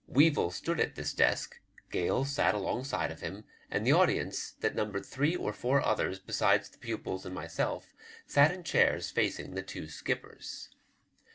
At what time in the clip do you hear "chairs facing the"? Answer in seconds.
8.63-9.61